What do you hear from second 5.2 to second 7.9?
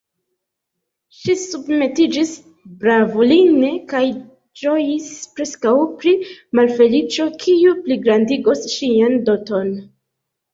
preskaŭ pri malfeliĉo, kiu